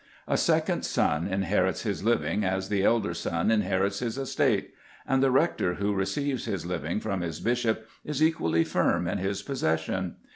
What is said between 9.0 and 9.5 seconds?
in his